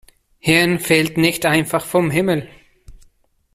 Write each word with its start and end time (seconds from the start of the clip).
Hirn 0.39 0.79
fällt 0.79 1.17
nicht 1.19 1.45
einfach 1.45 1.85
vom 1.85 2.09
Himmel. 2.09 2.47